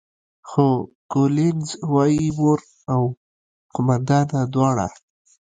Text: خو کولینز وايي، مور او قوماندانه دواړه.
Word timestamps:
خو 0.49 0.67
کولینز 1.11 1.69
وايي، 1.93 2.27
مور 2.37 2.59
او 2.93 3.01
قوماندانه 3.73 4.39
دواړه. 4.53 4.87